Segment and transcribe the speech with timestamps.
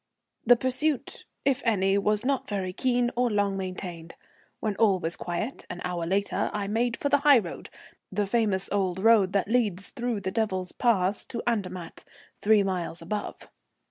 [0.47, 4.15] The pursuit, if any, was not very keen or long maintained.
[4.59, 7.69] When all was quiet, an hour later I made for the highroad,
[8.11, 12.03] the famous old road that leads through the Devil's Pass to Andermatt,
[12.41, 13.47] three miles above.